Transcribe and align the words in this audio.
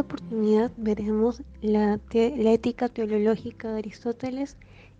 oportunidad 0.00 0.70
veremos 0.76 1.42
la, 1.62 1.98
la 2.12 2.52
ética 2.52 2.88
teológica 2.88 3.72
de 3.72 3.78
Aristóteles 3.78 4.56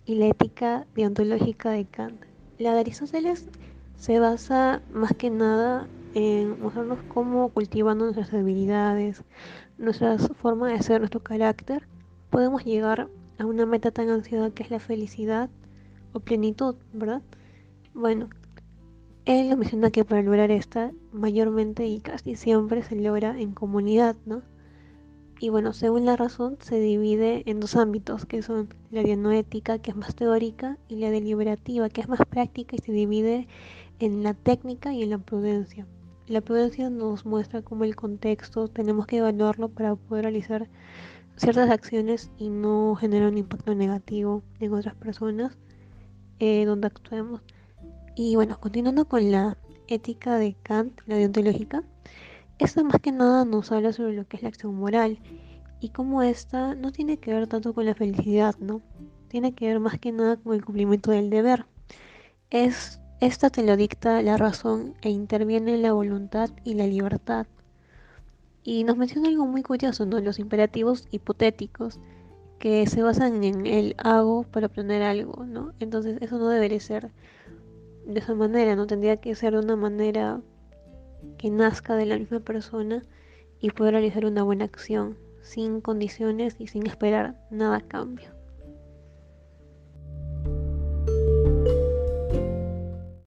y 0.07 0.15
la 0.17 0.27
ética 0.27 0.87
deontológica 0.95 1.71
de 1.71 1.85
Kant. 1.85 2.25
La 2.59 2.75
de 2.75 2.81
Aristóteles 2.81 3.47
se 3.97 4.19
basa 4.19 4.83
más 4.93 5.13
que 5.15 5.31
nada 5.31 5.89
en 6.15 6.61
mostrarnos 6.61 6.99
cómo 7.09 7.51
cultivando 7.51 8.05
nuestras 8.05 8.33
habilidades, 8.33 9.23
nuestras 9.79 10.29
formas 10.41 10.73
de 10.73 10.83
ser, 10.83 11.01
nuestro 11.01 11.21
carácter, 11.21 11.87
podemos 12.31 12.65
llegar 12.65 13.09
a 13.39 13.47
una 13.47 13.67
meta 13.67 13.91
tan 13.91 14.09
ansiada 14.11 14.51
que 14.51 14.63
es 14.63 14.71
la 14.71 14.81
felicidad 14.81 15.51
o 16.13 16.21
plenitud, 16.21 16.75
¿verdad? 16.93 17.23
Bueno, 17.95 18.29
él 19.25 19.49
nos 19.49 19.59
menciona 19.59 19.91
que 19.91 20.05
para 20.05 20.23
lograr 20.23 20.51
esta, 20.51 20.93
mayormente 21.13 21.87
y 21.87 22.01
casi 22.01 22.37
siempre 22.37 22.83
se 22.83 22.97
logra 22.97 23.39
en 23.39 23.53
comunidad, 23.53 24.17
¿no? 24.27 24.43
Y 25.43 25.49
bueno, 25.49 25.73
según 25.73 26.05
la 26.05 26.17
razón, 26.17 26.59
se 26.61 26.79
divide 26.79 27.45
en 27.47 27.61
dos 27.61 27.75
ámbitos, 27.75 28.27
que 28.27 28.43
son 28.43 28.69
la 28.91 29.03
dianoética, 29.03 29.79
que 29.79 29.91
es 29.91 29.97
más 29.97 30.15
teórica, 30.15 30.77
y 30.87 30.97
la 30.97 31.11
deliberativa, 31.11 31.89
que 31.89 32.03
es 32.03 32.09
más 32.11 32.21
práctica 32.29 32.77
y 32.77 32.81
se 32.81 32.93
divide 32.93 33.49
en 34.01 34.23
la 34.23 34.35
técnica 34.35 34.93
y 34.93 35.03
en 35.03 35.09
la 35.09 35.17
prudencia. 35.17 35.87
La 36.27 36.43
prudencia 36.43 36.91
nos 36.91 37.25
muestra 37.25 37.63
cómo 37.63 37.85
el 37.85 37.97
contexto 37.97 38.69
tenemos 38.69 39.07
que 39.07 39.17
evaluarlo 39.17 39.71
para 39.71 39.97
poder 39.97 40.25
realizar 40.25 40.69
ciertas 41.37 41.71
acciones 41.71 42.31
y 42.37 42.51
no 42.51 42.95
generar 42.97 43.31
un 43.31 43.39
impacto 43.39 43.75
negativo 43.75 44.43
en 44.61 44.75
otras 44.75 44.95
personas 44.95 45.57
eh, 46.39 46.67
donde 46.67 46.89
actuemos. 46.89 47.41
Y 48.15 48.37
bueno, 48.37 48.61
continuando 48.61 49.07
con 49.07 49.33
la 49.33 49.57
ética 49.89 50.37
de 50.37 50.55
Kant, 50.63 51.01
la 51.07 51.17
deontológica, 51.17 51.83
esta 52.61 52.83
más 52.83 53.01
que 53.01 53.11
nada 53.11 53.45
nos 53.45 53.73
habla 53.73 53.93
sobre 53.93 54.13
lo 54.13 54.27
que 54.27 54.37
es 54.37 54.43
la 54.43 54.51
acción 54.51 54.75
moral 54.75 55.19
y 55.81 55.89
cómo 55.89 56.23
esta 56.23 56.75
no 56.75 56.93
tiene 56.93 57.17
que 57.17 57.33
ver 57.33 57.47
tanto 57.47 57.73
con 57.73 57.87
la 57.87 57.95
felicidad, 57.95 58.55
¿no? 58.59 58.83
Tiene 59.29 59.55
que 59.55 59.67
ver 59.67 59.81
más 59.81 59.99
que 59.99 60.13
nada 60.13 60.37
con 60.37 60.55
el 60.55 60.65
cumplimiento 60.65 61.11
del 61.11 61.31
deber. 61.31 61.65
Es, 62.51 63.01
esta 63.21 63.49
te 63.49 63.63
lo 63.63 63.77
dicta 63.77 64.23
la 64.23 64.37
razón 64.37 64.95
e 65.01 65.09
interviene 65.09 65.75
en 65.75 65.83
la 65.83 65.93
voluntad 65.93 66.51
y 66.65 66.75
la 66.75 66.87
libertad. 66.87 67.47
Y 68.63 68.85
nos 68.85 68.99
menciona 68.99 69.29
algo 69.29 69.47
muy 69.47 69.63
curioso, 69.63 70.05
¿no? 70.05 70.21
Los 70.21 70.39
imperativos 70.39 71.09
hipotéticos 71.11 71.99
que 72.59 72.87
se 72.87 73.01
basan 73.03 73.43
en 73.43 73.67
el 73.67 73.95
hago 73.97 74.43
para 74.43 74.67
obtener 74.67 75.03
algo, 75.03 75.47
¿no? 75.47 75.73
Entonces 75.81 76.19
eso 76.21 76.39
no 76.39 76.51
debería 76.51 76.79
ser 76.79 77.11
de 78.07 78.21
esa 78.21 78.35
manera, 78.35 78.77
no 78.77 78.87
tendría 78.87 79.17
que 79.17 79.35
ser 79.35 79.55
de 79.55 79.61
una 79.61 79.77
manera 79.77 80.43
que 81.39 81.51
nazca 81.51 81.97
de 81.97 82.07
la 82.07 82.19
misma 82.19 82.41
persona 82.41 83.03
y 83.61 83.71
poder 83.71 83.95
realizar 83.95 84.25
una 84.25 84.43
buena 84.43 84.65
acción 84.65 85.19
sin 85.43 85.81
condiciones 85.81 86.57
y 86.59 86.67
sin 86.67 86.87
esperar 86.87 87.37
nada 87.51 87.77
a 87.77 87.81
cambio. 87.81 88.40